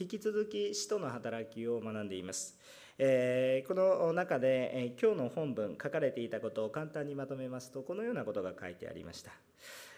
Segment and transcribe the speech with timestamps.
[0.00, 2.58] 引き続き使徒の働きを学んでいます。
[2.96, 9.30] えー、この中で、えー、今日の本文書かれていたことを簡単にまとめますとこのようなことが書いてありました。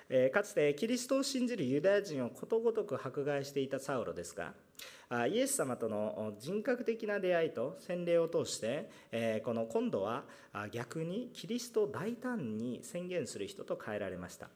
[0.08, 4.52] えかつてキリストを信じるユダヤ人をことごとく迫害していたサウロですが
[5.28, 10.24] イエス様との人格的な出会いと洗礼を通して、えこの今度は
[10.70, 14.48] 逆にキリストを大胆に宣言する人と変えられました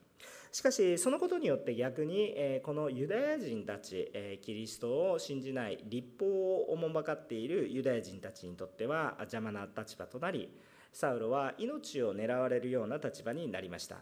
[0.57, 4.11] しかしそのことによって逆にこのユダヤ人たち
[4.41, 10.48] キリストを信じない立法をおもばかっているユダヤ人たちにとっては邪魔な立場となり
[10.95, 13.98] サウロは命を狙われるような立場になりました。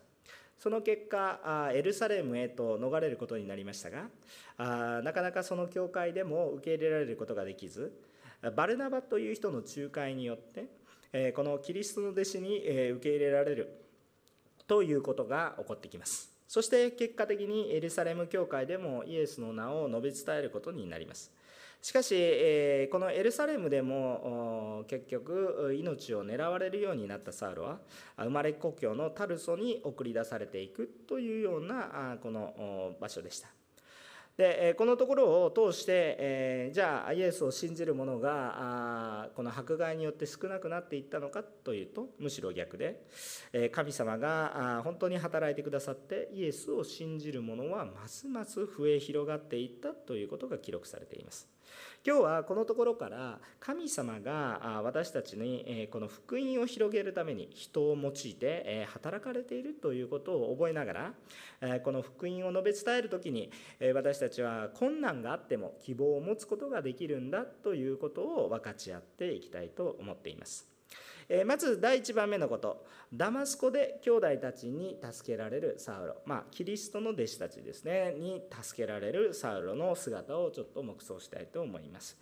[0.56, 8.00] その結果エルサレムへと逃れることになりましたがなかなかその教会でも受け入れられることができず
[8.54, 10.38] バルナバという人の仲介によっ
[11.10, 13.80] てこのキリストの弟子に受け入れられる
[14.68, 16.33] ということが起こってきます。
[16.46, 21.32] そして結果的にエルサレム教会でもイエスの名を述べ伝えることになります
[21.84, 27.78] しかし、えこのエルサレムでも結局命を狙われるようになったサウロは
[28.16, 33.48] 生まれ故郷のタルソに送り出されていくというようなこの場所でした。
[34.36, 43.06] でこのところを通して、えじゃあイエスを信じる者があこの迫害によって少なくなっていったのかというとむしろ逆で、
[43.52, 51.53] え神様があ本当に働いてくださってイエスを信じる者はますます増え広がっていったということが記録されています。
[52.06, 63.50] 今日はこのところから神様が私たちにこの福音を広げるために人を用いて働かれているということを覚えながらこの福音を述べ伝える時に
[63.94, 70.73] 私たちは困難があっても希望を持つことができるんだということを分かち合っていきたいと思っています。
[71.28, 82.16] えまず第1番目のことダマスコで兄弟たちに助けられるサウロ、まあ、キリストの弟子たちですねに助けられるサウロの姿をちょっと黙想したいと思います。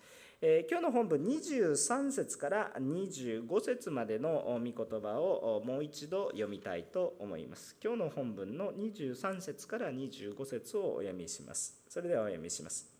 [0.45, 7.77] えー、今日の本文23節から25節までの御言葉をもう一度読みたいと思います。
[7.81, 11.81] 今日の本文の23節から25節をお読みします。
[11.87, 12.92] それではお読みします。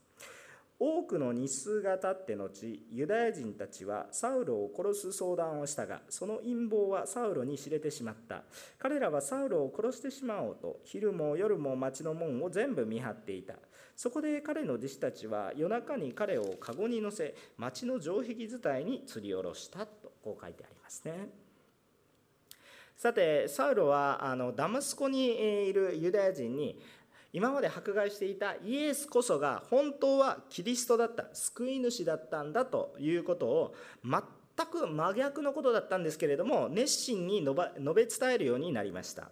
[0.86, 8.44] 多くの日数が経って後ユダヤ人たちはサウロを殺す相談をしたがその陰謀はサウロに知れてしまった。
[8.78, 13.54] 彼らはサウロを殺してしまおうと昼も夜も町の門を全部見張っていた。
[13.96, 21.30] そこで彼の弟子たちは夜中に彼を籠に乗せ町の城壁伝いに吊り下ろしたとこう書いてありますね。
[22.98, 26.80] さてサウロはあのダマスコにいるユダヤ人に
[27.34, 34.22] 今まで迫害していたイエスこそが本当はキリストだった救い主だったんだということを全
[34.68, 37.56] く真逆のことだったんですけれども熱心に述
[37.96, 39.30] べ伝えるようになりました。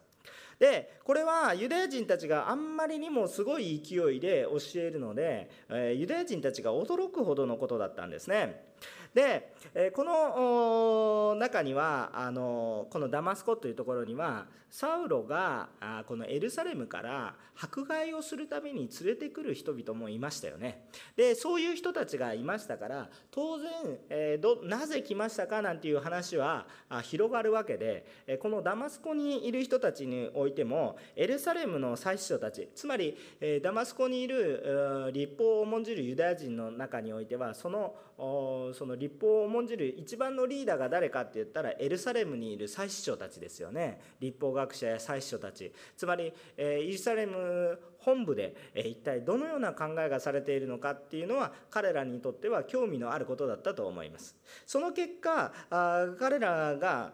[0.58, 5.50] でこれはユダヤ人たちがあんまりにもすごい勢いで教えるので
[5.96, 8.71] ユダヤ人たちが驚くほどのことだったんですね。
[9.14, 9.54] で
[9.94, 15.68] この中にはあのこのダマスコというところにはサウロが
[16.08, 20.88] このエルサレムから迫害をするために連れてくる人々もいましたよね。
[21.18, 23.70] でそういう人たちがいましたから当然、
[24.10, 26.66] えどなぜ来ましたかなんていう話は
[27.04, 28.06] 広がるわけで
[28.42, 33.18] このダマスコにいる人たちにおいてもエルサレムの祭司長たちつまり
[33.62, 44.00] ダマスコにいる立法を重んじるユダヤ人の中においてはそのその立法を重んじる一番のリーダーが誰かって言ったらエルサレムにいる祭司長たちですよね。
[44.20, 45.72] 立法学者や祭司長たち。
[45.98, 54.36] つまり、えエスサレム本部で、え一体どのような考えがされているのかっていうのは彼らにとっては興味のあることだったと思います。
[54.68, 57.14] その結果あ彼らが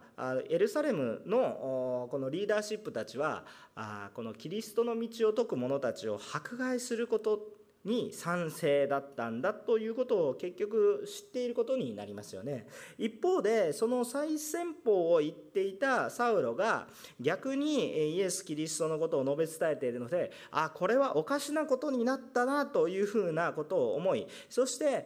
[0.49, 12.67] エルサレムのこのリーダーシップたちはあこのキリストの道を説く者たちを迫害することに賛成だったんだということを結局知っていることになりますよね。
[12.97, 16.87] 一方でその最先方を言っていたサウロが
[17.19, 25.05] 逆にイエス・キリストのことを述べ伝えているのであこれはおかしなことになったなというふうなことを思いそして、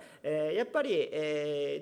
[0.56, 1.10] やっぱり、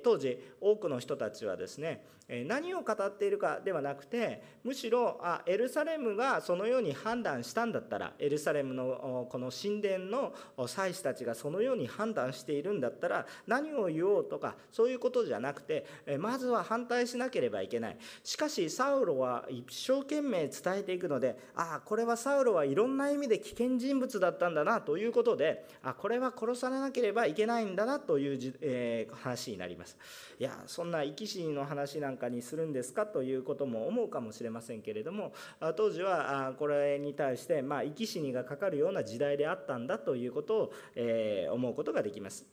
[0.03, 2.05] 当時多くの人たちはですね
[2.45, 10.33] 何を語っているかではなくてむしろあエルサレムがそのように判断したんだったらエルサレムのこの神殿の
[10.67, 15.85] 祭司たちがそのように判断しているんだったら何を言おうとかそういうことじゃなくて
[16.19, 17.97] まずは反対しなければいけない。
[18.23, 29.97] しかしサウロは一生懸命伝えていくのでああこれはサウロはいろんな意味で危険人物だったんだなということであこれは殺されなければいけないんだなという、えー、話になります。
[30.37, 35.33] いやそんな生き死にの話なんかにするんですかということも思うかもしれませんけれども
[35.75, 42.45] 当時はこれに対してまあ生き死にがかかるような時代であったんだということを、え思うことができます。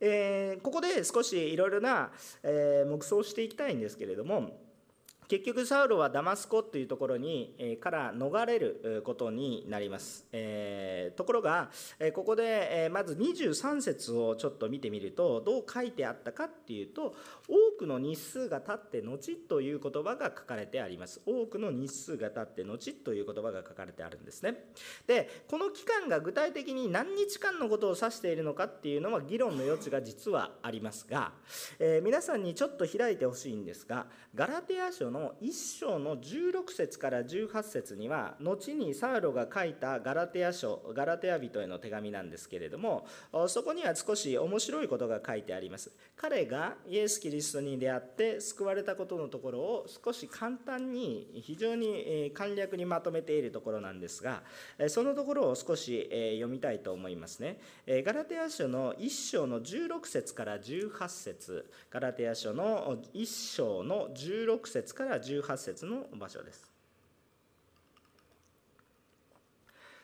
[0.00, 2.10] えー、ここで少しいろいろな、
[2.42, 4.67] えー、黙想していきたいんですけれども
[5.28, 17.14] 結局サウロはダマスコというところに、えから逃れることになります、えー、ところが、えここで、えまず23節をちょっと見てみるとどう書いてあったかっていうと
[17.46, 21.20] 多くの日数が経って後という言葉が書かれてあります。
[21.26, 24.70] 多くの日数が経って後という言葉が書かれてあるんですね。
[25.06, 31.32] でこの期間が具体的に何日間のことを指しているのかっていうのは議論の余地が実はありますが、
[31.78, 43.06] えー、皆さんにちょっと開いてほしいんですがガラテヤ書のの1章の16節から18節には後にサウロが書いたガラテヤ書ガラテヤ人への手紙なんですけれども
[43.48, 45.90] そこには少し面白いことが書いてあります。
[46.16, 54.42] 彼がイエス・キリストに出会って救われたことのところを少し簡単に非常に簡略にまとめているところなんですが
[54.88, 57.60] そのところを少し読みたいと思いますね。
[58.04, 61.70] ガラテヤ書の1章の16節から18節。
[61.90, 66.70] ガラテヤ書の1章の16節からから18節の場所です。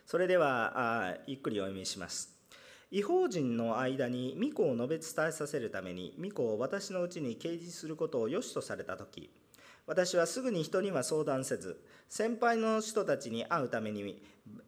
[0.07, 2.31] それではあゆっくりお読みします。
[2.91, 9.31] 違法人の間に御子を述べ伝えさせるために御子を私のうちに掲示することを良しとされた時
[9.87, 14.23] 私はすぐに人には相談せず先輩の人たちに会うために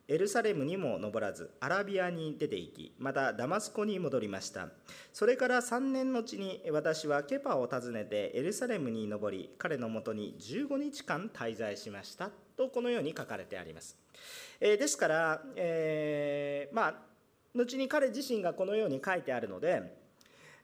[0.09, 4.69] エルサレムにも登らずアラビアに出て行きまたダマスコに戻りました。
[5.13, 12.31] それから3年のうちに私はケパを訪ねてエルサレムに登り彼のもとに15日間滞在しました。
[12.57, 13.97] とこのように書かれてあります、
[14.61, 16.95] えー、ですから、えー、まあ
[17.55, 19.95] 後に彼自身がこのように書いてあるので、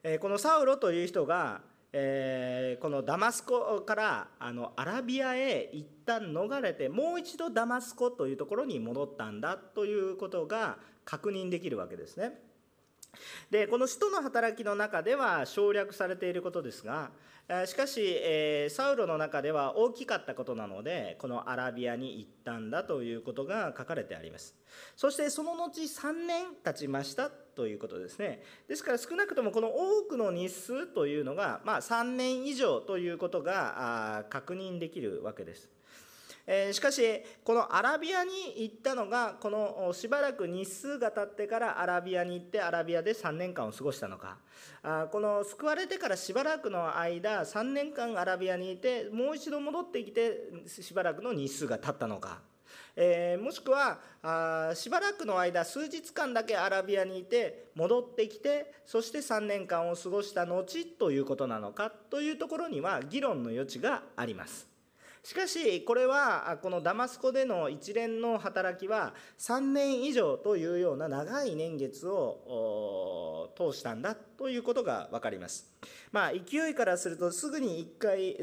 [0.03, 1.61] えー、このサウロという人が
[1.95, 12.41] えー、このダマスコからあのアラビアへ一旦逃れてもう一度ダマスコというところに戻ったんだということが確認できるわけですね。
[13.51, 17.11] でこの使徒の働きの中では省略されていることですが
[17.67, 24.55] しかし、えサウロの中では大きかったことなのでこのアラビアに行ったんだということが書かれてあります
[24.95, 28.43] そしてその後3年経ちましたということですね。
[28.67, 35.69] ですから少なくともこの多くの日数というのが、まあ、3年以上ということが確認できるわけです。
[36.45, 37.01] えしかし
[37.45, 44.37] このアラビアに行ったのがこのしばらく日数が経ってからアラビアに行ってアラビアで3年間を過ごしたのか。
[44.81, 52.41] あこの救われてからしばらくの間3年間アラビアにいてもう一度戻ってきてしばらくの日数が経ったのか。
[52.95, 60.63] えー、もしくはあしばらくの間数日間だけアラビアにいて戻ってきてそして3年間を過ごした後
[60.99, 64.73] ということなのかというところには議論の余地があります。
[65.23, 73.22] しかしこれはこのダマスコでの一連の働きは3年以上というような長い年月を
[73.55, 75.71] 通したんだということが分かります。
[76.11, 78.37] まあ、勢いからするとすぐに1回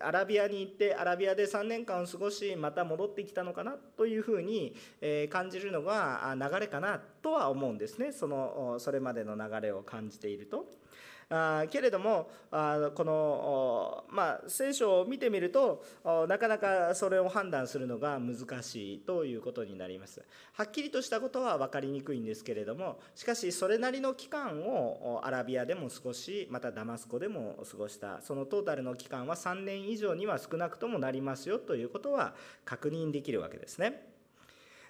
[0.00, 4.74] アラビアに行ってアラビアで3年間を過ごしまた戻ってきたのかなというふうに
[5.30, 10.81] 感じるのが流れかなとは思うんですねそのそれまでの流れを感じていると。
[11.34, 15.82] あけれどもあこの、まあ、聖書を見てみると
[16.28, 32.34] なかなかそれを判断するのが難しいということになりますはっきりとしたことは分かりにくいんですけれどもしかしそれなりの期間をアラビアでも過ごしまたダマスコでも過ごしたそのトータルの期間は3年以上には少なくともなりますよということは
[32.66, 34.11] 確認できるわけですね。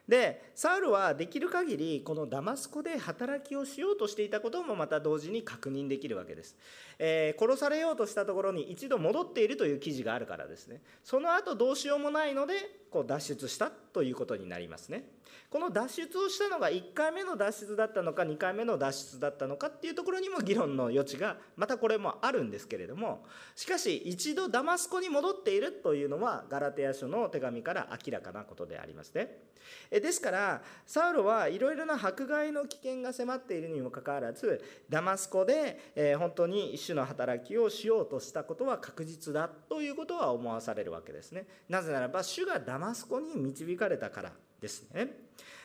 [0.09, 6.57] でサウルはできる限りこのダマスコで働きをしようとしていたこともまた同時に確認できるわけです、
[7.05, 10.81] えー、殺されようとしたところに一度戻っているという記事があるからですね。
[11.03, 12.55] その後どうしようもないので
[12.93, 15.03] こう脱出したということになりますね。
[15.51, 29.53] この脱出をしたのが1回目の脱出だったのか2回目の脱出だったのかっていうところにも議論の余地がまたこれもあるんですけれどもしかし一度ダマスコに戻っているというのはガラテヤ書の手紙から明らかなことでありますね。
[29.91, 45.09] えですからサウロはいろいろな迫害の危険が迫っているにもかかわらずダマスコでえ本当に主の働きをしようとしたことは確実だということは思わされるわけですねなぜならば主がダマスコに導かれたからですね。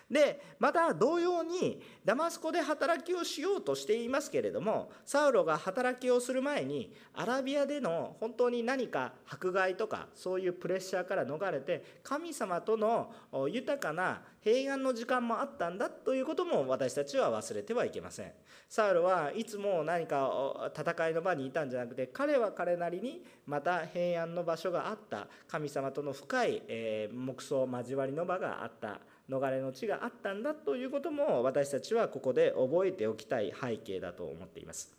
[0.09, 13.11] でまた同様にダマスコで働きをしようとしていますけれどもサウロが働きをする前にアラビアでの本当に何か迫害とかそういうプレッシャーから逃れて神様との
[13.49, 18.31] 豊かな平安の時間もあったんだということも私たちは忘れてはいけません。
[18.69, 28.99] サウロはいつも何か戦いの場にいたんじゃなくて彼は彼なりにまた平安の場所があった神様との深い、え黙想交わりの場があった。
[29.29, 34.95] 逃れの地があったんだということも私たちはここで覚えておきたい背景だと思っています。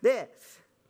[0.00, 0.34] で、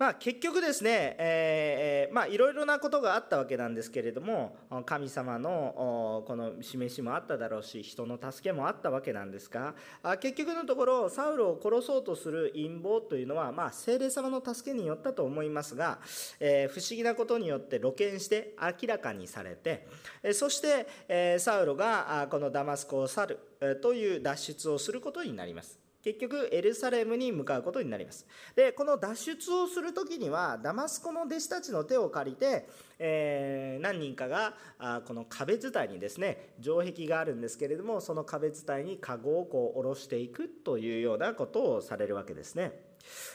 [0.00, 9.75] まあ、結局ですね、えー、まあ、いろいろなことがあったわけなんですけれども神様のこの示しもあっただろうし人の助けもあったわけなんですが
[10.19, 15.99] 結局のところサウルを殺そうとする陰謀というのは、まあ、聖霊様の助けによったと思いますが、
[16.40, 19.87] えー、不思議なことによって露見して明らかにされて
[20.33, 23.38] そして、え、サウロがこのダマスコを去る
[23.83, 25.90] という脱出をすることになります。
[26.02, 28.26] 結局エルサレムに向かうことになります
[28.57, 42.90] でこの脱出をする時にはダマスコの弟子たちの手を借りて、えー、何人かがあこの壁伝いにですね城壁があるんですけれどもその壁伝いに籠をこう下ろしていくというようなことをされるわけですね。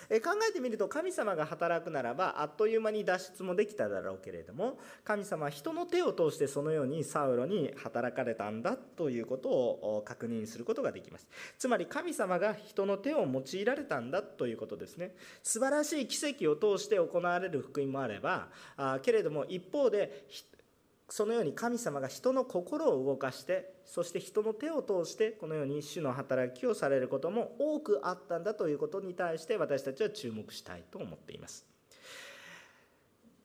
[0.09, 11.27] え考えてみると神様が働くならばあっという間に脱出もできただろうけれども神様は人の手を通してそのようにサウロに働かれたんだということを確認することができます。
[11.57, 15.15] つまり神様が人の手を用いられたんだということですね。
[15.43, 20.25] 素晴らしい奇跡を通して行われる福音もあればあけれども一方で
[21.09, 31.65] そのように神様が人の心を動かしてそして人の手を通してこのように主の働きをされることも多くあったんだということに対して私たちは注目したいと思っています。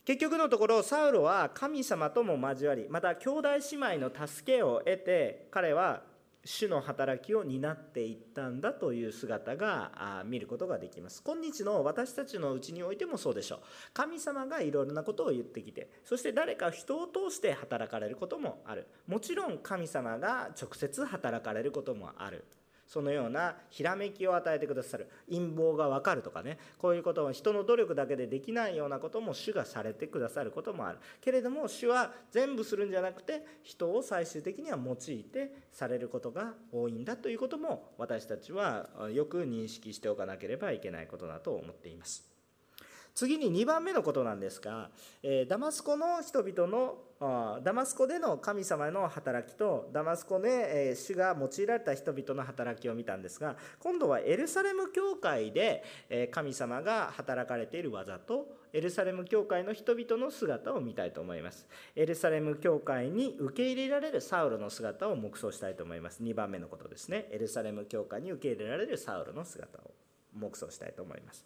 [0.07, 6.03] 結局のところサウロは神様とも交わりまた兄弟姉妹の助けを得て彼は
[6.45, 11.23] 主の働きを担っていったんだという姿が見ることができます。
[11.23, 13.59] 今日の私たちのうちにおいてもそうでしょう。
[13.93, 18.87] 神様がいろいろなことを言ってきてそして誰か人を通して働かれることもある。
[19.07, 22.45] もちろん神様が直接働かれることもある。
[22.91, 25.09] そのようなひらめきを与えてくださる。
[25.31, 26.59] 陰謀が分かるとかね。
[26.77, 30.99] こういうことは人の努力だけでできないようなことも主がされてくださることもある。
[31.21, 42.30] けれども主は全部するんじゃなくて人を最終的には用いてされることが多いんだということも私たちはよく認識しておかなければいけないことだと思っています。
[43.15, 44.91] 次に2番目のことなんですが、
[45.23, 46.99] えダマスコの人々の
[47.63, 55.85] ダマスコでの神様の働きとダマスコで主が用いられた人々の働きを見たんですが今度はエルサレム教会で
[56.31, 61.67] 神様が働かれている技とエルサレム教会の人々の姿を見たいと思います。
[61.97, 66.23] エルサレム教会に受け入れられるサウロの姿を黙想したいと思います。
[66.23, 67.29] 2番目のことですね。
[67.33, 69.91] エルサレム教会に受け入れられるサウロの姿を
[70.35, 71.45] 黙想したいと思います。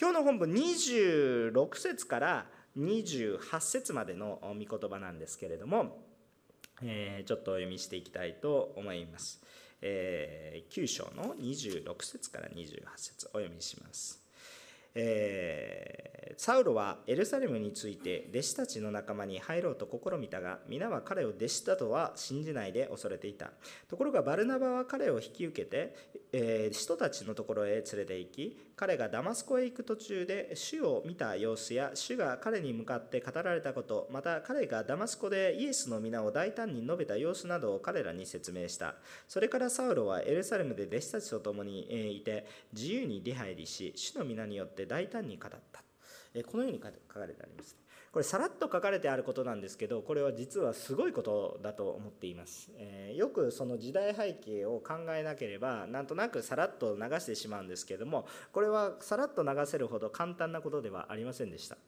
[0.00, 2.46] 今日の本文26節から
[2.78, 5.98] 28節までの御言葉なんですけれども、
[6.82, 9.40] えー、ちょっとお読みしていきたいと思います。
[9.82, 14.21] えー、9章の26節から28節お読みします。
[14.94, 23.50] えー、サウロはエルサレムについて弟子たちの仲間に入ろうと試みたが皆は彼を弟子だとは信じないで恐れていた。
[23.88, 25.94] ところがバルナバは彼を引き受けて、
[26.32, 38.96] えー、人たちのところへ連れて行き彼がダマスコへ行く途中で主を見た様子や主が彼に向かって語られたことまた彼がダマスコでイエスの皆を大胆に述べた様子などを彼らに説明した。
[39.28, 45.82] それからサウロはエルサレムで弟子たちと共にいて自由に出入りし主の皆によってって大胆に語った。
[46.50, 46.84] このように書
[47.20, 47.76] かれてあります。
[48.12, 61.78] これさらっと書かれてあることなんですけどこれは実はすごいことだと思っています、えー、よくその時代背景を考えなければなんとなくさらっと流してしまうんですけどもこれはさらっと流せるほど簡単なことではありませんでした、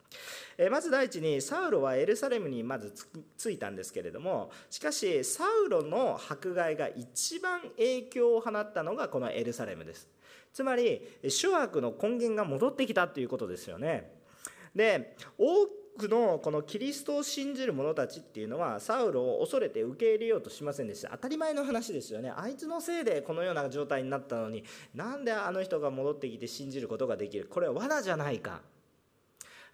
[0.56, 2.94] えー、まず第一にサウロはエルサレムにまず
[3.36, 10.08] 着いたんですけれどもしかしサウロの迫害が一番影響を放ったのがこのエルサレムです
[10.54, 14.10] つまり諸悪の根源が戻ってきたということですよね。
[14.74, 15.66] で多
[15.98, 21.10] くのこのキリストを信じる者たちっていうのはサウルを恐れて受け入れようとしませんでした。
[21.10, 22.32] 当たり前の話ですよね。
[22.34, 27.46] あいつのせいでこのような状態になったのになんであの人が戻ってきて信じることができる？
[27.46, 28.62] これは罠じゃないか。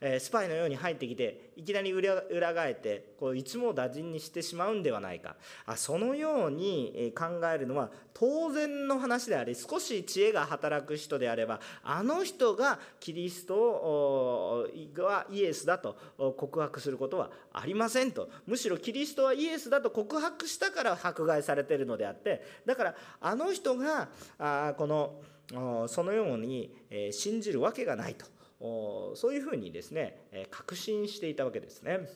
[0.00, 14.66] えスパイのように入ってきていきなり裏返ってこういつも打尽にしてしまうんではないかあそのように考えるのは当然の話であり少し知恵が働く人であればあの人がキリスト
[14.98, 15.96] はイエスだと
[16.38, 26.74] 告白することはありませんとむしろキリストはイエスだと告白したから迫害されているのであってだからあの人があこのそのように
[27.10, 28.24] 信じるわけがないと。
[28.60, 32.08] そういうふうにですね確信していたわけですね。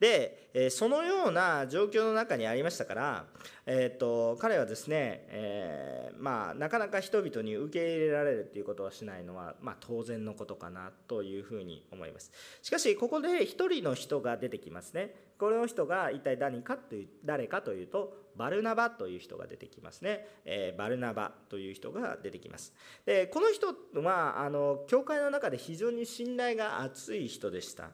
[0.00, 3.26] でそのような状況の中にありましたから、
[3.66, 22.72] えーと、彼はですね、えー、まあ、なかなか人々に受け入れられるっていうことをしないのは、まあ、当然のことかなというふうに思いますしかしここで一人の人が出てきますねこの人が一体何かという誰かというとバルナバという人が出てきますね、えー、バルナバという人が出てきます。
[23.04, 23.66] でこの人
[24.00, 27.90] はあの教会の中で非常に信頼が厚い人でした。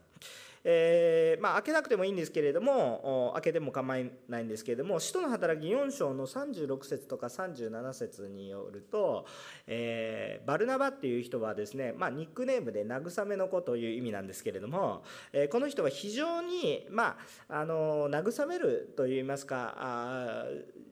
[0.68, 9.26] えー、まあ、開けなくてもいいんですけれども、開けても構いないんですけれども、使徒の働き4章の36節とか37節によると、
[9.68, 17.16] えー、バルナバっていう人はですね、まあ、ニックネームで慰めの子という意味なんですけれども、えー、この人は非常に、ま
[17.48, 20.46] あ、あの慰めるといいますか、あ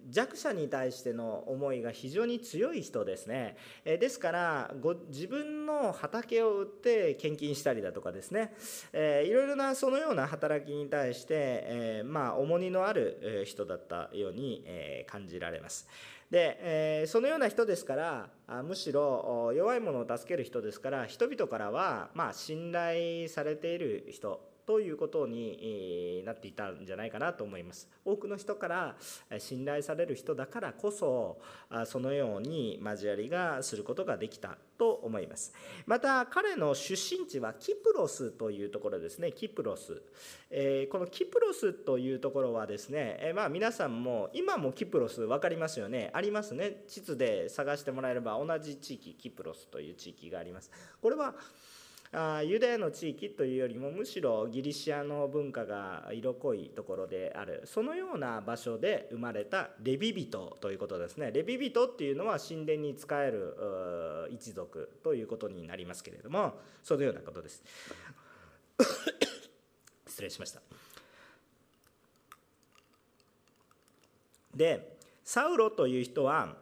[0.09, 3.57] 弱者に対しての思いが非常に強い人ですね。
[3.85, 8.55] えですからご、自分の畑を売って献金したりだとかですね、
[8.93, 15.89] えいろいろなそのような働きに対して、えまあ、重荷のある人だったように、え感じられます。
[16.31, 16.59] で、
[17.03, 18.29] えそのような人ですから
[18.63, 27.89] むしろ弱い者を助ける人ですから人々からは、まあ、信頼されている人ということになっていたんじゃないかなと思います。
[28.05, 28.97] 多くの人から
[29.39, 31.41] 信頼される人だからこそ
[31.87, 35.55] そのように交わりがすることができたと思います。
[35.87, 39.33] また彼の出身地はキプロスというところですね。
[39.33, 40.03] キプロス、
[40.91, 46.11] このキプロスというところはですね、まあ皆さんも今もキプロス分かりますよね。
[46.13, 46.85] ありますね。
[46.89, 50.71] 地図で探してもらえれば同じ地域キプロスという地域があります。
[51.01, 51.35] これは
[52.17, 57.63] あユダヤの地域というよりもむしろギリシアの文化が色濃いところである。
[57.65, 61.33] そのような場所で生まれたレビ人ということですね。
[61.33, 66.55] レビ人っていうのは神殿に仕える一族ということになりますけれども
[66.85, 67.65] そのようなことです。
[70.07, 70.63] 失礼しました。
[74.55, 76.57] でサウロという人は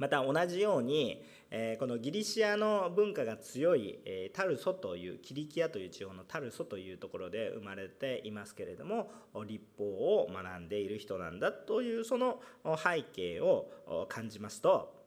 [0.00, 1.24] また同じように
[1.54, 9.10] えこのギリシアの文化が強い、えタルソというキリキアという地方のタルソというところで生まれていますけれども
[9.46, 13.68] 立法を学んでいる人なんだというその背景を
[14.08, 15.02] 感じますと。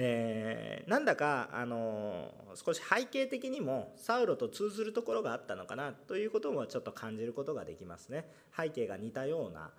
[0.00, 8.30] えー、なんだか、あの少し背景的にもサウロと通ずるところがあったのかなということもちょっと感じることができますね。
[8.56, 9.72] 背景が似たような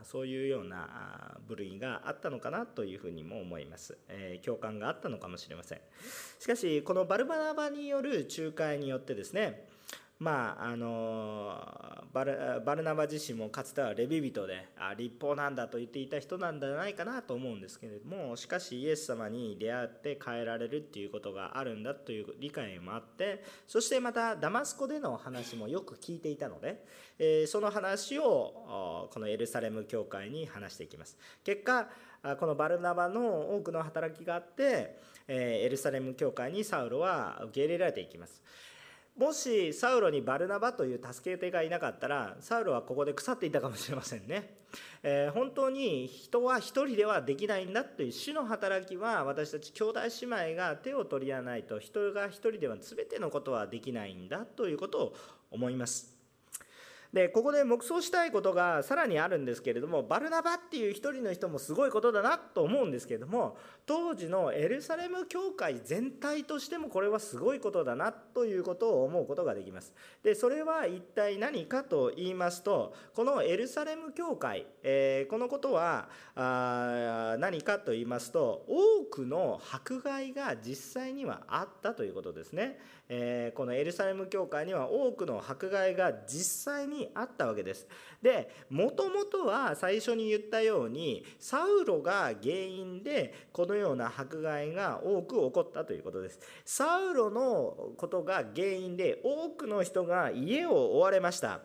[0.00, 5.80] あそういうような部類があったのかなというふうにも思います、えー、共感があったのかもしれません。
[6.38, 9.66] しかしこのバルバナバによる仲介によってですね
[10.22, 11.58] まああの
[12.12, 26.84] バルナバ自身もかつてはレビ人であ立法なんだと言っていた人なんじゃないかなと思うんですけれどもしかしイエス様に出会って変えられるっていうことがあるんだという理解もあってそしてまたダマスコでの話もよく聞いていたので、
[27.18, 31.16] えその話をこのエルサレム教会に話していきます。
[31.42, 31.88] 結果
[32.38, 38.40] このバルナバの多くの働きがあってエルサレム教会にサウロは受け入れられていきます。
[39.16, 44.56] もしサウロにバルナバという助け手がいなかったらサウロはここで腐っていたかもしれませんね、
[45.02, 55.16] えー、本当に人は一人ではできないんだという主の働きは私たち兄弟姉妹が手を取り合わないと人が一人では全てのことはできないんだということを
[55.50, 56.21] 思います。
[57.12, 69.92] でここで黙想したいことがさらにあるんですけれどもバルナバっていう一人の人もすごいことだなと思うんですけれども当時のエルサレム教会全体としてもこれはすごいことだなということを思うことができます。
[70.22, 82.78] でそれは一体何かと言いますとこのエルサレム教会、えー、このことはあ何かと言いますと多くの迫害が実際にはあったということですね。
[83.14, 87.86] えー、このエルサレム教会には多くの迫害が実際にあったわけです。
[88.22, 96.40] でもともとは最初に言ったようにサウロが原因でこのような迫害が多く起こったということです。
[96.64, 101.60] サウロのことが原因で多くの人が家を追われました。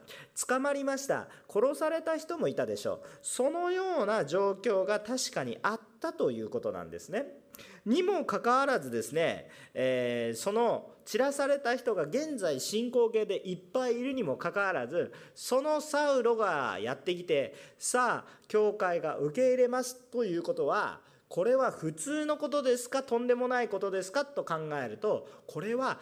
[0.47, 1.29] 捕まりました。
[1.49, 3.01] 殺された人もいたでしょう。
[3.21, 7.46] そのような状況が確かにあったということなんですね。
[7.87, 25.99] にもかかわらずですね、えー、その散らされた人が現在進行形でいっぱいいるにもかかわらずそのサウロがやってきてさあ教会が受け入れますということはこれは普通のことですかとんでもないことですかと考えるとこれは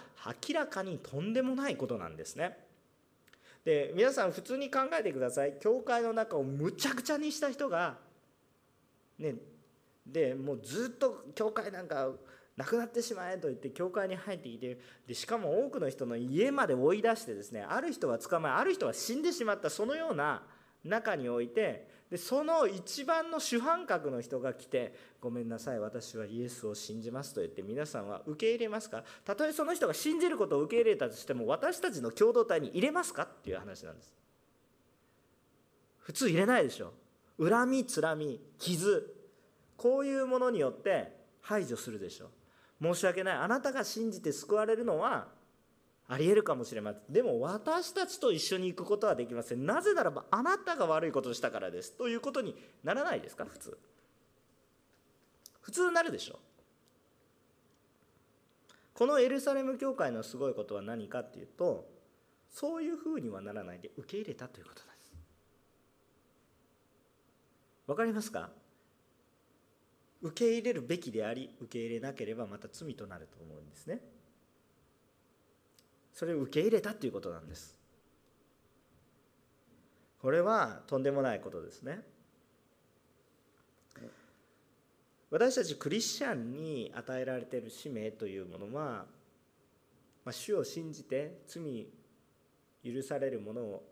[0.50, 2.58] 明らかにとんでもないことなんですね。
[3.64, 7.98] で皆さん普通に考えてください教会の中をむちゃくちゃにした人が
[9.18, 9.36] ね
[10.06, 12.12] でもうずっと教会なんか
[12.56, 20.44] なくなってしまえと言って教会に入ってきてでしかも多くの人の家まで追い出してですねある人は捕まえある人は死んでしまったそのような
[20.84, 29.04] 中においてでその一番の主犯格の人が来て「ごめんなさい私はイエスを信じます」と言って皆さんは受け入れますか？
[29.26, 33.24] たとえその人が信じることを受け入れたとしても私たちの共同体に入れますか？
[33.24, 34.14] っていう話なんです。
[35.98, 36.94] 普通入れないでしょ。
[37.40, 39.15] 恨みつらみ傷
[39.78, 42.26] こういうものによって排除するでしょ。
[42.82, 43.38] う申し訳ない。
[43.38, 45.28] あなたが信じて救われるのは
[46.08, 47.02] ありえるかもしれません。
[47.10, 49.66] でも私たちと一緒に行くことはできません。
[49.66, 51.94] なぜならばあなたが悪いことをしたからです。
[51.94, 53.46] ということにならないですか？
[53.46, 53.78] 普通。
[55.62, 56.36] 普通なるでしょ？
[56.36, 56.38] う
[58.94, 61.88] このエルサレム教会のすごいことは何かっていうと
[62.50, 64.86] そういうふうにはならないで受け入れたということです。
[67.88, 68.50] わかりますか？
[70.22, 74.00] 受け入れるべきであり受け入れなければまた罪となると思うんですね。
[76.14, 77.78] それを受け入れたということなんです。
[80.22, 82.02] これはとんでもないことですね。
[85.30, 89.06] 私たちクリスチャンに与えられている使命というものは、
[90.24, 91.88] まあ、主を信じて罪
[92.84, 93.84] 許されるものを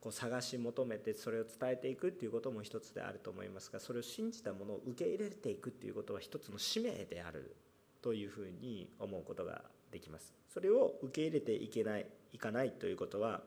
[0.00, 7.56] こう探し求めてそれを伝えていくっていうことも一つであると思いますがそれを信じたものを受け入れていくっていうことは一つの使命である
[8.00, 10.34] というふうに思うことができます。
[10.52, 13.42] それを受け入れていけないいかないということは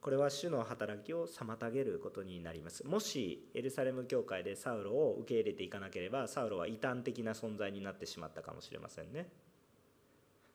[0.00, 2.86] これは主の働きを妨げることになります。
[2.86, 9.28] もしエルサレム教会でサウロを受け入れていかなければサウロは異端的な存在になってしまったかもしれませんね。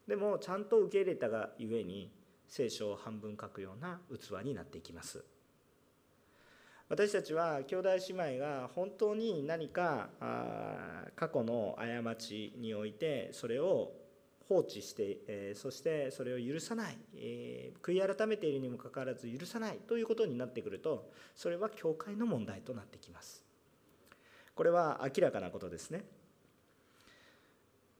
[0.08, 2.12] でもちゃんと受け入れたがゆえに
[2.52, 5.24] 聖書を半分書くような器になっていきます。
[6.90, 10.10] 私たちは兄弟姉妹が本当に何か
[11.16, 13.94] 過去の過ちにおいてそれを
[14.50, 23.46] 放置して、えそしてそれを許さない、え悔い改めているにもかかわらず許さないということになってくるとそれは教会の問題となってきます。
[24.54, 26.04] これは明らかなことですね。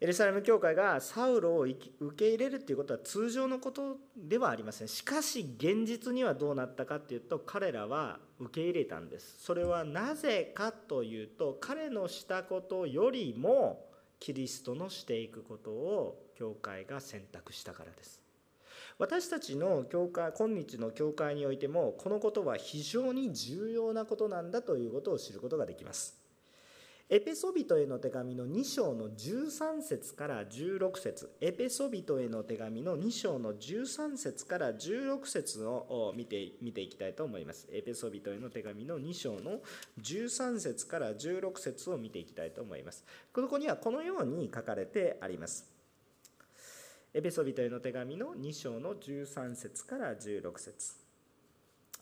[0.04, 1.76] エルサレム教会がサウロを受
[2.18, 4.88] け入れるということは通常のことではありません。
[4.88, 9.36] しかし現実にはどうなったかというと彼らは受け入れたんです。
[9.38, 13.86] それはなぜかというと彼のしたことよりも
[14.20, 18.20] キリストのしていくことを教会が選択したからです。
[18.98, 26.21] 私たちの教会今日の教会においてもこのことは非常に重要なことなんだということを知ることができます。
[27.14, 37.68] エペソビトへの手紙の2章の13節から16節エペソビトへの手紙の2章の13節から16節を見て見ていきたいと思います。
[37.70, 39.60] エペソビトへの手紙の2章の
[40.02, 43.04] 13節から16節を見ていきたいと思います。
[43.34, 45.70] ここにはこのように書かれてあります。
[47.14, 50.94] エペソビトへの手紙の2章の13節から16節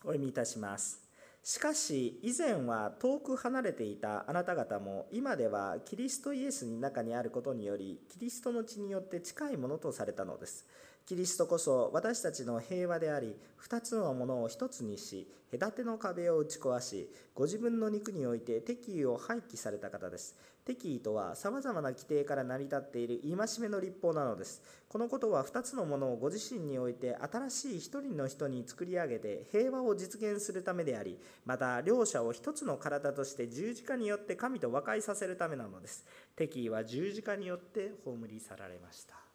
[0.04, 1.09] お読みいたします。
[1.42, 10.66] しかし以前は遠く離れていたあなた方も今ではキリストイエスの中にあることによりキリストの血によって近いものとされたのです。
[11.10, 20.36] キリストこそ私たちの平和であり二つのものを一つにし隔ての壁を打ち壊しご自分の肉において敵意を廃棄された方です。
[20.64, 24.62] 敵意とはさまざまな規定から成り立っている戒めの立法なのです。
[24.88, 36.06] このことは二つのものをご自身において新しい一人の人に作り上げて平和を実現するためでありまた両者を一つの体として十字架によって神と和解させるためなのです。
[36.36, 39.29] 敵意は十字架によって葬り去られました。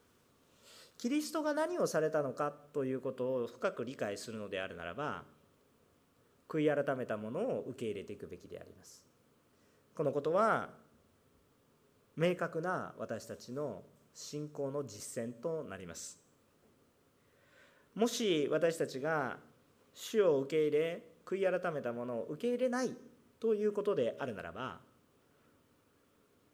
[0.98, 5.24] キリストが何をされたのかということを深く理解するのであるならば
[6.48, 9.04] 悔い改めたものを受け入れていくべきであります。
[9.96, 10.70] このことは
[12.16, 13.82] 明確な私たちの
[14.14, 16.20] 信仰の実践となります。
[17.94, 19.38] もし私たちが
[19.94, 22.96] 主を受け入れ悔い改めたものを受け入れない
[23.40, 24.80] ということであるならば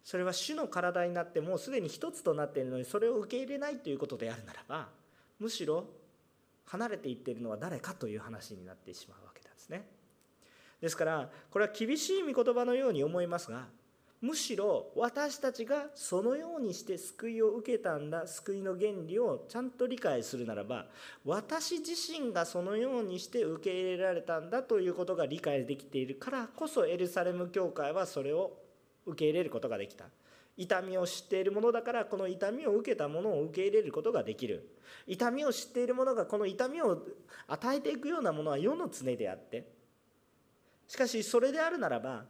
[0.03, 4.87] それは主の体になってもうすでに一つとなっているのにそれを受け入れないということであるならば
[5.39, 5.85] むしろ
[6.65, 9.85] 離れていっているのは誰かという話になってしまうわけなんですね。
[10.79, 13.67] ですからこれは厳しい御言葉のように思いますが
[14.21, 20.85] むしろ私たちがそのようにして救いを受けたんだ救いの原理をちゃんと理解するならば
[21.25, 28.60] 私自身がそのようにして受け入れられたんだということが理解できているからこそエルサレム教会はそれを
[29.05, 30.05] 受け入れることができた。
[30.57, 34.77] 痛みを知っているものだからこの痛みを受けたものを受け入れることができる。
[35.07, 37.01] 痛みを知っているものがこの痛みを
[37.47, 39.67] 与えていくようなものは世の常であって。
[40.87, 42.25] しかしそれであるならば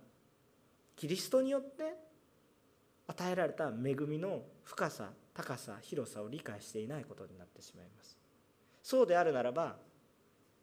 [0.95, 1.95] キリストによって
[3.07, 8.17] 与えられた恵みの深さ高さ広さを理解していないことになってしまいます。
[8.83, 9.77] そうであるならば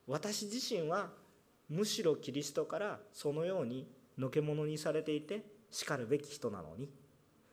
[0.06, 1.10] 私自身は
[1.68, 6.88] むしろキリストからそのようにのけ者にされていてしかるべき人なのに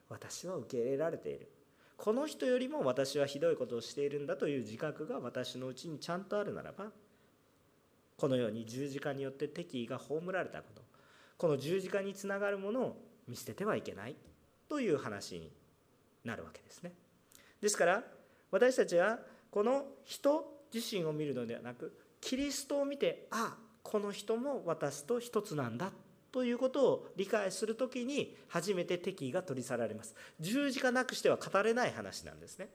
[0.10, 1.50] 私は受け入れられている。
[1.98, 6.92] この人よりも私はひどいことをしているんだという自覚が私のうちにちゃんとあるならば
[8.18, 10.82] このように十字架によって敵意が葬られたこと
[11.38, 12.98] この十字架につながるものを
[13.28, 14.16] 見捨ててはいけない
[14.70, 15.52] という話に
[16.24, 16.92] なるわけですね。
[17.62, 18.04] ですから
[18.52, 25.92] 私たちはこの人自身を見るのではなくキリストを見てあこの人も私と一つなんだ
[26.36, 30.14] ということを理解する時に初めて敵意が取り去られます。
[30.42, 32.68] 十字架なくしては語れない話なんですね。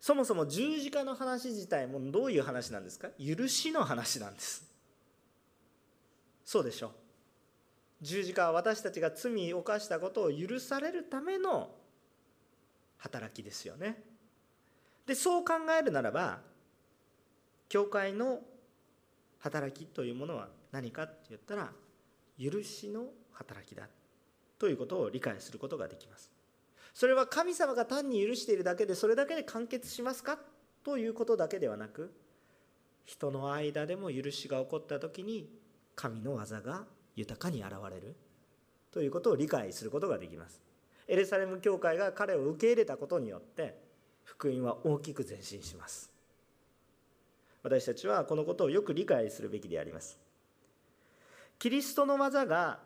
[0.00, 3.08] そもそも十字架の話自体もどういう話なんですか？
[3.18, 4.66] 許しの話なんです。
[6.46, 6.90] そうでしょう。
[8.00, 11.68] 十字架は私たちが罪を犯したことを許されるための
[12.96, 14.02] 働きですよね。
[15.04, 16.38] でそう考えるならば
[17.68, 18.40] 教会の
[19.40, 21.72] 働きというものは何かって言ったら
[22.38, 23.88] 許しの働きだ
[24.58, 26.32] ということを理解することができます。
[26.94, 30.38] それは神様が単に許しているだけでそれだけで完結しますか
[30.82, 32.12] ということだけではなく
[33.04, 35.48] 人の間でも許しが起こった時に
[35.94, 38.16] 神の技が豊かに現れる
[38.90, 40.60] ということを理解することができます。
[41.06, 43.78] エルサレム教会が彼を受け入れたことによって
[44.24, 46.10] 福音は大きく前進します。
[47.62, 50.18] 私たちはこのことをよく理解するべきであります。
[51.58, 52.80] キリストの技が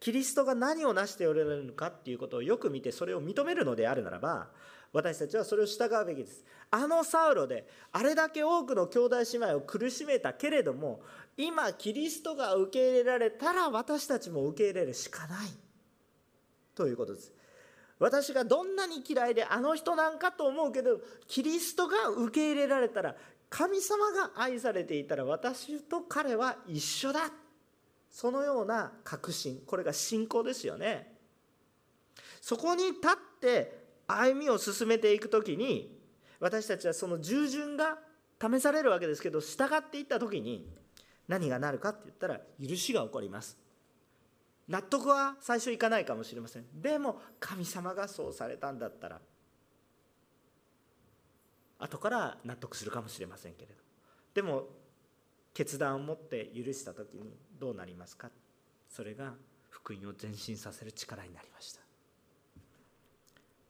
[0.00, 4.48] キリストが何を成しておられるのかっていうことをよく見てそれを認めるのであるならば
[4.92, 6.44] 私たちはそれを従うべきです。
[6.70, 11.00] あのサウロであれだけ多くの兄弟姉妹を苦しめたけれども
[11.36, 15.48] 今キリストが受け入れられたら私たちも受け入れるしかない。
[16.74, 17.32] ということです。
[17.98, 23.14] 私がどんなに嫌いであの人なんかと思うけどキリストが受け入れられたら
[23.48, 27.30] 神様が愛されていたら私と彼は一緒だ。
[28.12, 29.62] そのような確信。
[29.66, 31.16] これが信仰ですよね。
[32.40, 35.98] そこに立って歩みを進めていく時に
[36.38, 37.98] 私たちはその従順が
[38.40, 40.68] 試されるわけですけど従っていった時に
[41.26, 43.56] 何がなるかって言ったら許しが起こります。
[44.68, 46.66] 納得は最初いかないかもしれません。
[46.74, 49.20] でも神様がそうされたんだったら
[51.78, 53.74] 後から納得するかもしれませんけれど。
[54.34, 54.66] でも
[55.54, 58.28] 決断を持って許した時にどうなりますか？
[58.88, 59.34] それが
[59.70, 61.80] 福音を前進させる力になりました。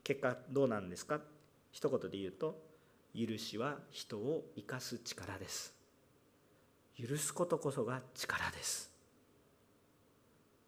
[0.02, 1.20] 結果どうなんですか？
[1.72, 2.59] 一言で言うと
[3.14, 5.74] 許しは人を生かす力です。
[6.98, 8.90] 許すことこそが力です。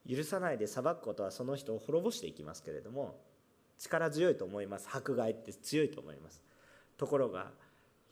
[0.07, 3.17] 許さないで裁くことはその人を滅ぼしていきますけれども
[3.79, 4.87] 力強いと思います。
[4.93, 6.43] 迫害って強いと思います。
[6.99, 7.53] ところが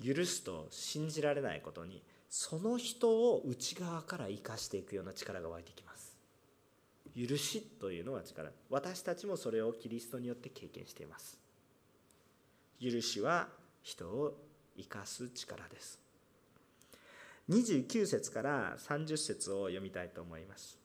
[0.02, 2.02] 許すと信じられないことに
[2.34, 6.16] その人を内側から生かしていくような力が湧いてきます。
[7.14, 8.48] 許しというのは力。
[8.70, 11.38] 私たちもそれをキリストによって経験しています。
[12.80, 13.48] 許しは
[13.82, 14.32] 人を
[14.78, 16.00] 生かす力です。
[17.50, 20.78] 29節から30節を読みたいと思います。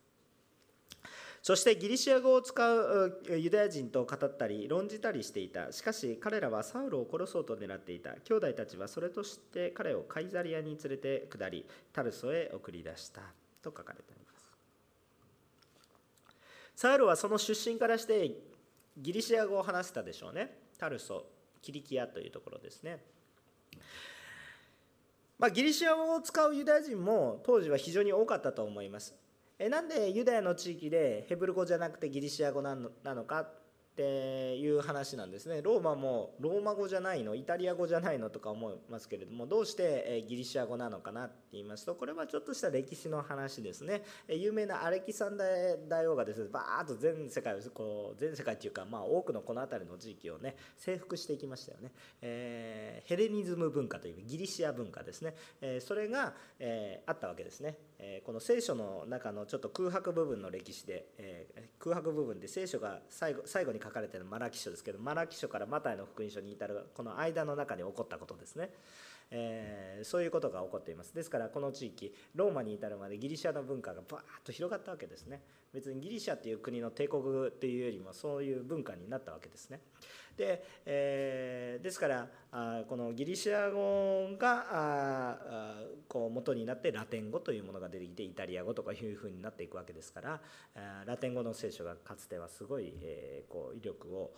[1.48, 5.72] そしてギリシア語を使うユダヤ人と語ったり論じたりしていた。
[5.72, 8.16] しかし彼らはサウルを殺そうと狙っていた。
[8.26, 13.22] 兄弟たちはそれとして彼をカイザリアに連れて下りタルソへ送り出した。
[13.62, 14.52] と書かれています。
[16.76, 18.30] サウルはその出身からして
[18.98, 20.54] ギリシア語を話せたでしょうね。
[20.78, 21.28] タルソ
[21.62, 23.02] キリキアというところですね。
[25.40, 29.16] まあ、ギリシア語を使うユダヤ人も当時は非常に多かったと思います。
[29.60, 33.67] えなんでユダヤの地域でヘブル語じゃなくてギリシア語なのなのか？
[33.98, 35.64] っていう話なんですね。
[35.64, 37.34] ローマもローマ語じゃないの？
[37.34, 44.04] イタリア語じゃないのとか思いますけれどもどうしてギリシア語なのかなって言いますとこれはちょっとした歴史の話ですね。
[44.30, 61.48] 有名なアレキサンダー大王がですねバーッと全世界をこう全世界っていうかまあ多くのこの辺りの地域をね征服していきましたよね、えー、ヘレニズム文化というギリシア文化ですね、え、それが、えー、あったわけですね、えこの聖書の中のちょっと空白部分の歴史で、え
[61.80, 68.70] 空白部分で聖書が最後最後に書かれているマラキ書ですけどマラキ書からマタイの福音書に至るこの間の中に起こったことですね、
[69.32, 75.42] えー、そういうことが起こっていますですからこの地域ローマに至るまでギリシャの文化がバーッと広がったわけですね
[75.74, 79.82] 別にギリシャっていう国の帝国っていうよりもそういう文化になったわけですね
[80.38, 85.76] で、えー、ですからあこのギリシャ語があ
[86.08, 90.40] こう元になってラテン語というものが出てきてイタリア語とかいうふうになっていくわけですから
[91.06, 94.32] ラテン語の聖書がかつてはすごい、えー、こう威力を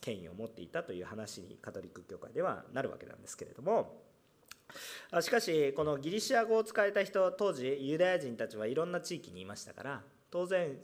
[0.00, 4.15] 権威を持っていたという話にカトリック教会ではなるわけなんですけれども。
[5.20, 10.76] しかしこのギリシア語を使えた人当時ユダヤ人たちはいろんな地域にいましたから当然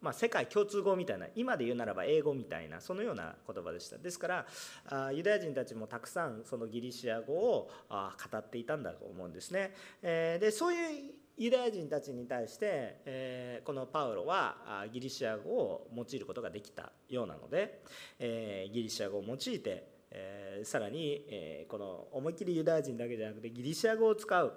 [0.00, 3.96] まあ、世界共通語みたいな今で言うならば英語みたいなそのような言葉でした。
[3.96, 4.46] ですから
[4.88, 17.82] あユダヤ人たちもたくさんそのギリシア語をあ語っていたんだと思うんですね、えー、でそういうユダヤ人たちに対して、えー、このパウロはギリシア語を用いることができたようなので、
[18.18, 24.52] えー、ギリシア語を用いて、え、さらに、えこの思いっきりユダヤ人だけじゃなくてギリシア語を使う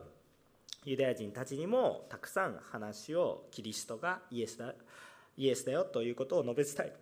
[0.85, 4.73] ユダヤ人たちにもたくさん話をキリストがイエスだ
[5.38, 6.93] イエスだよということを述べ伝える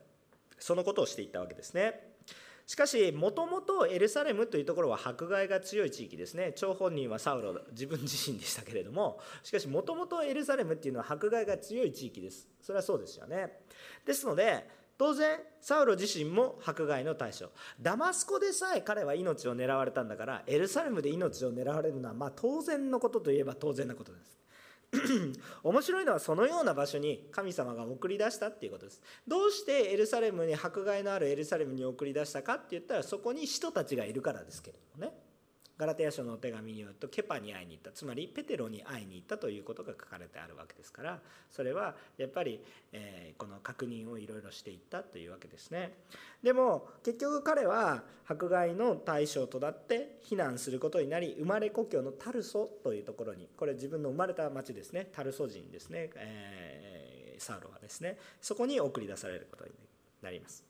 [0.60, 2.18] そのことをしていったわけですね。
[2.66, 6.52] しかしもともとエルサレムというところは迫害が強い地域ですね。
[6.54, 9.20] 張本人はサウロ自分自身でしたけれども。
[9.42, 12.50] しかしもともとエルサレムっていうのは迫害が強い地域です。
[12.62, 13.62] それはそうですよね。
[14.06, 17.50] ですので当然サウロ自身も迫害の対象。
[17.80, 24.38] ダマスコでさえ彼は命を狙われたんだからエルサレムで命を狙われるのはま当然のことといえば当然なことです。
[25.64, 29.02] 面白いのはそのような場所に神様が送り出したっていうことです。
[29.28, 35.27] どうしてエルサレムに迫害のあるエルサレムに送り出したかって言ったらそこに人たちがいるからですけれどもね。
[35.78, 41.20] ガラテヤ書のお手紙によるとケパに会いに行ったつまりペテロに会いに行ったということが書かれてあるわけですから
[41.52, 42.60] それはやっぱり、
[42.92, 45.94] え、この確認をいろいろしていったというわけですね。
[46.44, 55.10] でも結局彼は迫害の対象となって避難することになり生まれ故郷のタルソというところにこれ自分の生まれた町ですね。
[55.14, 58.18] タルソ人ですね、えー、サウロはですね。
[58.42, 59.72] そこに送り出されることに
[60.22, 60.64] なります。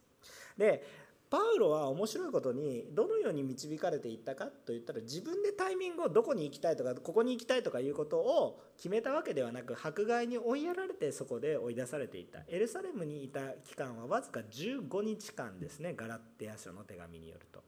[0.57, 0.83] で
[1.29, 12.39] パウロは面白いことにどのように導かれていったかといったら自分でタイミングをどこに行きたいとかここに行きたいとかいうことを決めたわけではなく迫害に追いやられてそこで追い出されていった。
[12.47, 17.61] エルサレムにいた期間はわずか15日間ですねガラッテヤ書の手紙によると。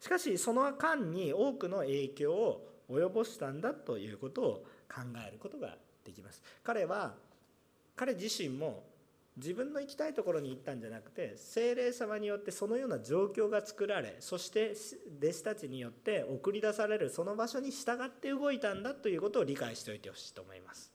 [0.00, 6.42] しかしその間に多くの影響を及ぼしたんだということを考えることができます。
[6.64, 7.14] 彼は
[7.94, 8.82] 彼自身も
[9.36, 14.74] 自分の行きたいところに行ったんじゃなくて精霊様によってそのような状況が作られそして
[15.20, 20.92] 弟子たちによって送り出されるその場所に従って動いたんだということを理解しておいてほしいと思います。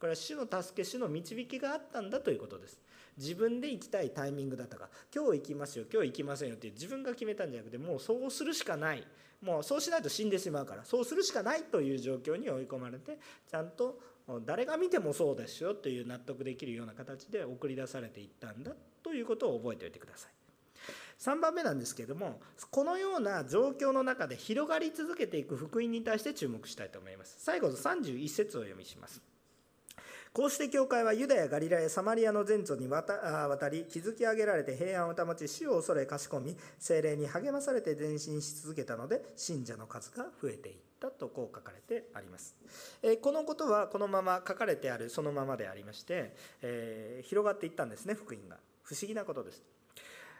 [0.00, 2.78] これは主の助け主の導きがあったんだということです。
[3.16, 9.06] 自分で行きたいタイミングだったか今日行きますよ今日行きませんよって自分が決めたんじゃなくてもうそうするしかない。
[9.42, 13.18] もうそうしないと死んでしまうからそうするしかないという状況に追い込まれて
[13.50, 14.00] ちゃんと
[14.46, 20.30] 誰が見てもそうですよという納得できるような形で送り出されていったんだということを覚えておいてください。
[21.18, 27.36] 3番目なんですけれどもこのような状況の中で広がり続けていく福音に対して注目したいと思います。
[27.38, 29.22] 最後の31節を読みします。
[30.32, 40.93] こうして教会はユダヤ、ガリラヤ、サマリアの前途に渡り、築き上げられて平安を保ち、死を恐れ賢み、精霊に励まされて前進し続けたので、信者の数が増えていった。
[41.10, 42.56] とこう書かれてあります。
[43.02, 48.58] えこのことはこのまま書かれてあるそのままでありまして、えー、広がっていったんですね、福音が。
[48.82, 49.62] 不思議なことです。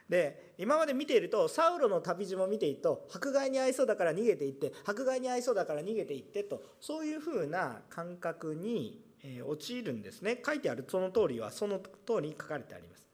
[0.09, 13.07] で今まで見ているとサウロの旅路も見ていると迫害に合いそうだから逃げていって迫害に合いそうだから逃げていってとそういうふうな感覚にえ陥るんですね書いてあるその通りはその通りに書かれてあります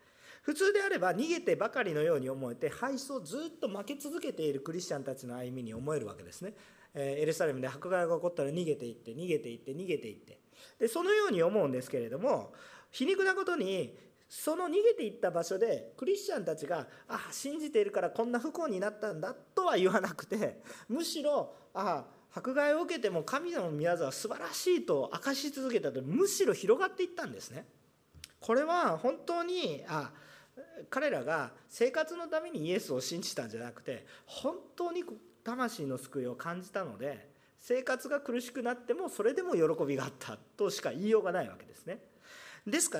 [0.43, 6.53] 普通であれば逃げてばかりのように思えて敗走ずっと負け続けているクリスチャンたちの歩みに思えるわけですね、
[6.93, 10.39] エルサレムで迫害が起こったら逃げていって逃げていって逃げていって。
[10.79, 12.53] でそのように思うんですけれども
[12.91, 13.97] 皮肉なことに
[14.29, 27.65] その逃げていった場所でクリスチャンたちが「ああ信じているからこんな不幸になったんだ」とは言わなくて むしろ「ああ迫害を受けても神の宮沢は素晴らしいと明かし続けたとむしろ広がっていったんですね。
[28.39, 30.13] これは本当にあ
[30.89, 35.03] 彼らが生活のためにイエスを信じたんじゃなくて本当に
[35.43, 41.99] 魂の救いを感じたので生活が苦しくなってもそれでも喜びがあったとしか言いようがないわけですね。
[42.65, 42.99] ですか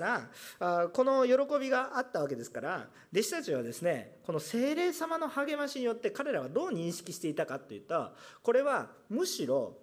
[0.60, 9.78] らこの喜びがあったわけですから弟子たちはですねこの精霊様の励ましによって彼らはどう認識していたかというとこれはむしろ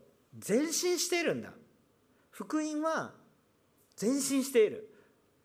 [0.47, 1.51] 前進しているんだ。
[2.31, 3.13] 福音は
[4.01, 4.95] 前進している。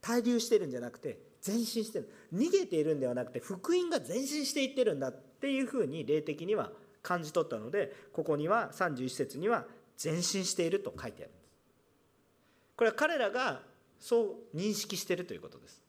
[0.01, 2.11] 滞留しているんじゃなくて前進してる。
[2.33, 6.71] 逃げているんではなくて福音が前進していってるんだっていうふうに霊的には
[7.03, 9.65] 感じ取ったのでここには31節には
[10.03, 11.43] 前進していると書いてあるんです。
[12.75, 13.61] これは彼らが
[13.99, 15.83] そう認識しているということです。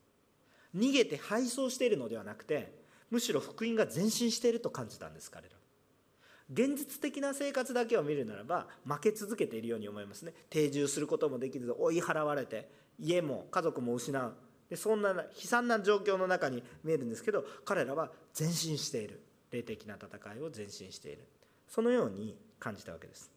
[0.76, 2.74] 逃げて敗走しているのではなくて
[3.10, 5.54] むしろ福音が前進していると感じたんです彼ら。
[6.52, 10.34] 現実的な生活だけを見るならば負け続けているように思いますね。
[10.50, 14.34] 定住することもできず追い払われて家も家族も失う。
[14.68, 19.23] でそんな悲惨な状況の中に見えるんですけど彼らは前進している。
[19.55, 21.24] 霊的な戦いを前進している。
[21.68, 23.30] そのように感じたわけです。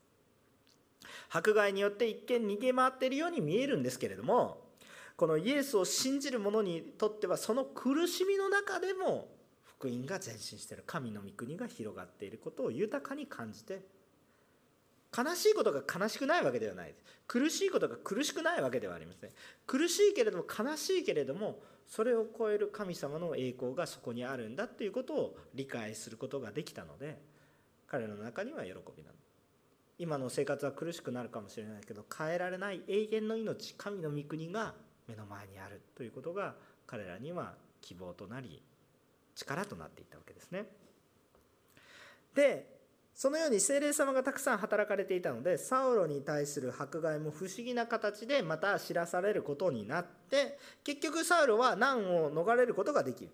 [1.29, 4.61] 迫害によって一見逃げ回っているように見えるんですけれども
[5.15, 9.29] このイエスを信じる者にとってはその苦しみの中でも
[9.63, 10.83] 福音が前進している。
[10.85, 13.81] 神の御国が広がっていることを豊かに感じて
[15.17, 16.93] 悲しいことが悲しくないわけではない。
[17.27, 19.29] 苦しいことが苦しくないわけではありません。
[19.65, 27.17] 苦しいけれども悲しいけれどもそれを超える神様の栄光がそこにあるんだということを理解することができたので
[27.87, 29.15] 彼の中には喜びなの
[29.97, 34.73] 今の生活は苦しくなるかもしれないけど変えられない永遠の命神の御国が
[35.07, 38.61] 目の前にあるということが彼らには希望となり
[39.33, 40.65] 力となっていったわけですね。
[42.35, 42.76] で
[43.17, 53.31] そのように精霊様がたくさん働かれていたのでサウロに対する迫害も不思議な形でまた知らされることになって結局サウロは難を逃れることができる。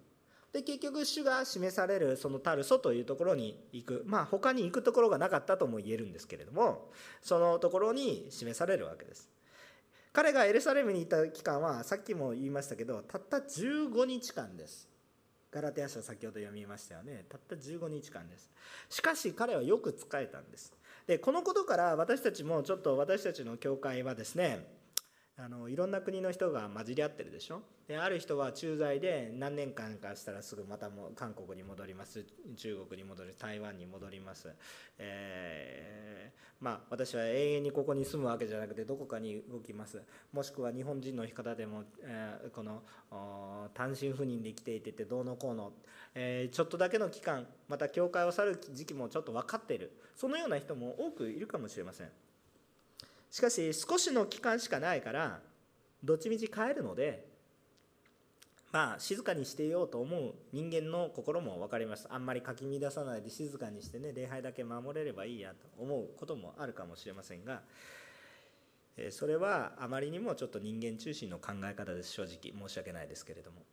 [0.53, 4.03] で結局主が示されるそのタルソというところに行く。
[4.05, 6.89] まあ他に行くところがなかったとも言えるんですけれども
[7.21, 9.29] そのところに示されるわけです。
[10.13, 14.92] 彼がエルサレムにいた期間はさっきも言いましたけどたった15日間です。
[15.53, 17.25] ガラテヤ書先ほど読みましたよね。
[17.29, 18.49] たった15日間です。
[18.89, 20.73] しかし彼はよく使えたんです。
[21.05, 24.65] でこのことから私たちもちょっと私たちの教会はですね
[25.43, 27.63] あのいろんな国の人が混じり合ってるでしょ？
[27.85, 32.25] である人は駐在で何年間かしたらすぐまたも韓国に戻ります。
[32.55, 34.47] 中国に戻る台湾に戻ります、
[34.99, 40.01] えー、まあ私は永遠にここに住むわけじゃなくてどこかに動きます。
[40.31, 42.81] もしくは日本人の方でも、えー、この
[43.73, 45.73] 単身赴任で来ていててどうのこうの、
[46.15, 49.91] えー、ちょっとだけの期間また教会を去る時期もちょっと分かっている。
[50.15, 52.07] そのような人も多くいるかもしれません。
[53.33, 55.39] しかし少しの期間しかないから
[56.03, 57.25] どっちみち帰るので
[58.71, 62.07] まあ静かにしていようと思う人間の心も分かります。
[62.11, 67.61] あんまりかき乱さないで静かにしてね礼拝だけ守れればいいやと思うこともあるかもしれませんが
[69.09, 72.53] それはあまりにもちょっと人間中心の考え方です正直。
[72.67, 73.63] 申し訳ないですけれども。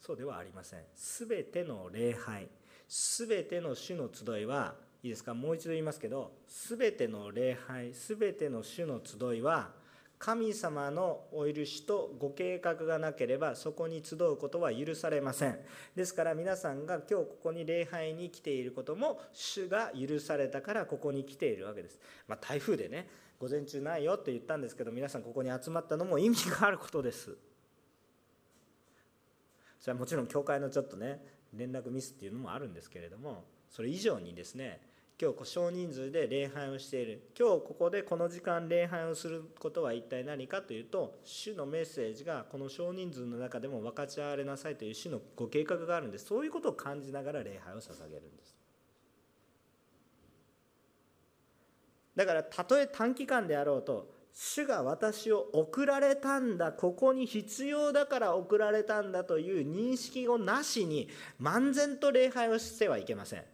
[0.00, 0.80] そうではありません。
[0.94, 2.48] 全ての礼拝
[2.88, 5.34] 全ての主の集いはいいですか？
[5.34, 9.70] もう一度言いますけど全ての礼拝全ての主の集いは
[10.18, 15.58] 神様のお許しとご計画がなければそこに集うことは許されません。
[15.96, 21.98] ですから皆さんが今日ここに礼拝に来ていることも主が許されたからここに来ているわけです、
[22.28, 23.08] まあ、台風でね
[23.40, 27.36] 午前中ないよって言ったんですけど皆さんここに集まったのも意味があることです。
[29.80, 31.20] それはもちろん教会のちょっとね
[31.52, 37.30] 連絡ミスっていうのもあるんですけれどもそれ以上にですね今日少人数で礼拝をしている。
[37.38, 48.56] 今日ここでこの時間礼拝をすることは一体何かというと主のメッセージがこの少人数の中でも分かち合われなさいという主のご計画があるんでそういうことを感じながら礼拝を捧げるんです。
[52.16, 61.08] だからたとえ短期間であろうと主が私を送られたんだここに必要だから送られたんだという認識をなしに
[61.40, 63.44] 漫然と礼拝をしてはいけません。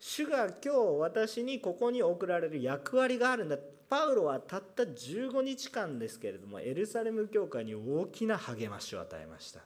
[0.00, 3.56] 主が今日私にここに送られる役割があるんだ。
[3.88, 9.60] パウロはたった15日間ですけれどもエルサレム教会に大きな励ましを与えました。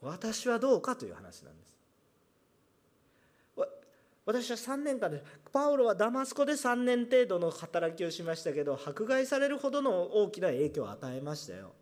[0.00, 1.78] 私はどうかという話なんです。
[4.26, 11.72] 私は3年間でパウロはダマスコで3年程度の働きをしましたけど迫害されるほどの大きな影響を与えましたよ。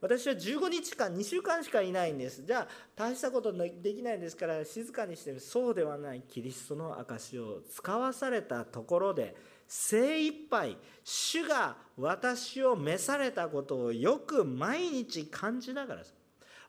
[0.00, 2.44] 私は15日間2週間しかいないんです。
[2.44, 5.40] じゃあ大したことできないですから静かにしてる。
[5.40, 9.34] そうではないキリストの証を使わされたところで
[9.66, 16.17] 精一杯主が私を召されたことをよく毎日感じながらです。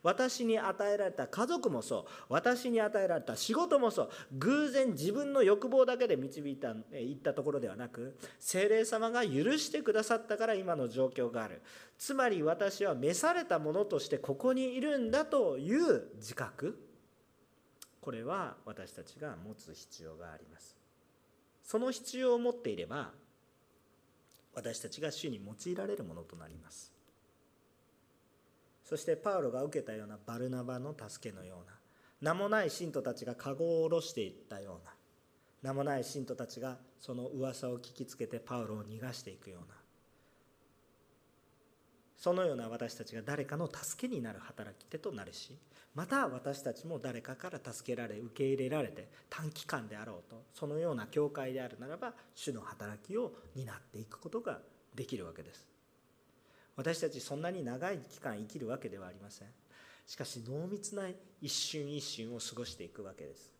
[0.01, 2.11] 私に与えられた家族もそう。
[2.29, 4.09] 私に与えられた仕事もそう。
[4.33, 11.61] 偶然自分の欲望だけで導いたいったところではなく精霊様が許してくださったから今の状況がある。
[11.97, 16.79] つまり私は召されたものとしてここにいるんだという自覚。
[17.99, 20.77] これは私たちが持つ必要があります。
[21.61, 23.11] その必要を持っていれば
[24.55, 26.88] 私たちが主に用いられるものとなります。
[28.89, 31.77] そしてパウロが受けたようなバルナバの助けのような
[32.21, 34.93] 名もない信徒たちが籠を下ろしていったような
[35.61, 39.75] 名もない信徒たちがその噂を聞きつけてパウロを逃がしていくような
[42.17, 45.55] そのような私たちが誰かの助けになる働き手となるし
[45.93, 54.57] また私たちも誰かから助けられ受け入れられて短期間であろうとそのような教会であるならば主の働きを担っていくことが
[54.95, 55.68] できるわけです。
[56.79, 59.49] 私たちそんなに長い期間生きるわけではありません。
[60.07, 61.09] しかし濃密な
[61.41, 63.51] 一瞬一瞬を過ごしていくわけです。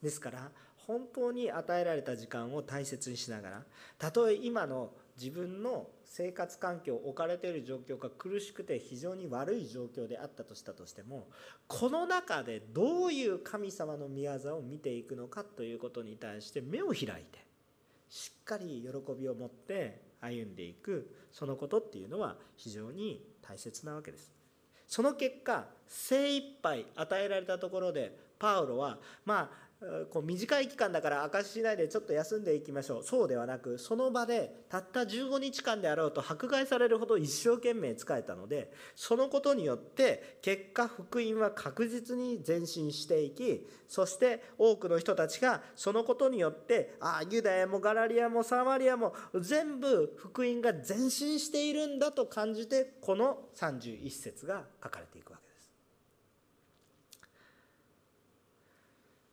[0.00, 3.62] ですから本当に与えられた時間を大切にしながら
[3.98, 11.26] たとえ今の自分の生活環境置かれている状況が苦しくて非常に悪い状況であったとしたとしても
[11.66, 17.44] この中でどういう神様の御業を見ていくのかということに対して目を開いて
[18.08, 24.32] しっかり喜びを持って歩んでいくそのことっていうのは非常に大切なわけです。
[24.86, 29.69] その結果精一杯与えられたところでパウロはまあ
[30.12, 55.39] こう短い期間だから証ししないでちょっと休んでいきましょうそうではなくその場でたった15日間であろうと迫害されるほど一生懸命仕えたのでそのことによって結果福音は確実に前進していきそして多くの人たちがそのことによってああユダヤもガラリアもサマリアも全部福音が前進しているんだと感じてこの31節が書かれていくわけです。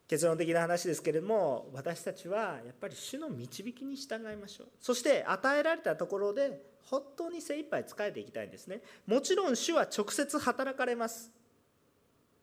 [0.08, 4.68] 結論的な話ですけれども私たちはやっぱり主の導きに従いましょう。
[4.80, 8.82] そして与えられたところで本当に精一杯仕えていきたいんですね。
[9.06, 11.32] もちろん主は直接働かれます。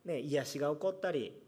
[0.04, 1.40] ね癒しが起こったり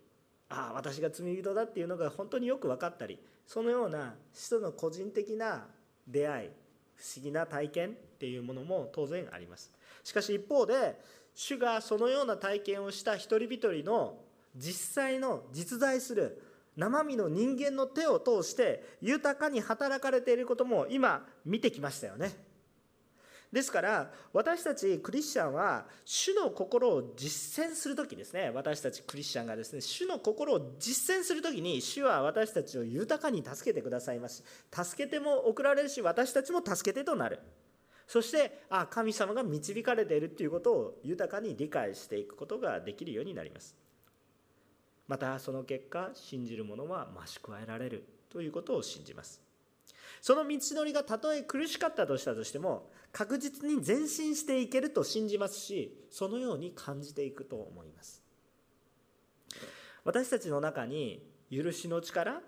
[0.48, 5.66] ああ私が罪人だっていうのが本当によく分かったりそのような主との個人的な
[6.08, 6.48] 出会い
[6.94, 9.70] 不思議な体験っていうものも当然あります。
[10.02, 10.98] しかし一方で
[11.34, 14.16] 主がそのような体験をした一人一人の
[14.56, 16.42] 実際の実在する
[16.76, 22.32] 生身の人間の手を通して豊かに働かれていることも今見てきましたよね。
[23.52, 28.50] ですから私たちクリスチャンは主の心を実践する時ですね。
[28.54, 34.44] 私たちクリスチャンがですね主の心を実践する時に主は私たちを豊かに助けてくださいます。
[34.70, 37.38] 助けても送られるし私たちも助けてとなる。
[38.06, 43.74] そしてあ神様が導かれているということを豊かに理解していくことができるようになります。
[45.08, 49.40] またその結果信じる者は増し加えられるということを信じます。
[50.20, 58.22] その道のりがたとえ苦しかったとしたとしても確実に前進していけると信じますしそのように感じていくと思います。
[60.04, 62.40] 私たちの中に許しの力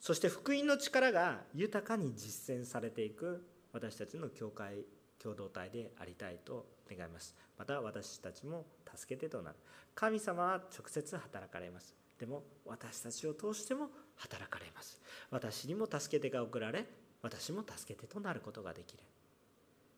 [0.00, 4.84] そして福音の力が豊かに実践されていく私たちの教会
[5.22, 7.34] 共同体でありたいと願います。
[7.58, 9.56] また私たちも助けてとなる。
[9.94, 12.05] 神様は直接働かれます。
[12.18, 15.00] でも私たちを通しても働かれます。
[15.30, 16.86] 私にも助け手が送られ
[17.22, 19.02] 私も助け手となることができる。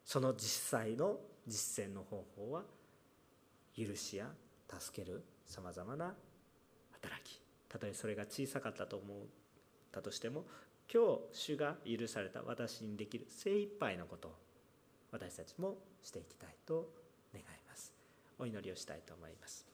[0.04, 2.62] その実際の実践の方法は
[3.76, 4.26] 許しや
[4.68, 6.14] 助けるさまざまな
[6.92, 7.40] 働き。
[7.68, 9.18] たとえそれが小さかったと思っ
[9.92, 10.46] たとしても
[10.92, 14.32] 今日主が許された私にできる精一杯のことを
[15.12, 16.88] 私たちもしていきたいと
[17.34, 17.92] 願います。
[18.38, 19.67] お祈りをしたいと思います。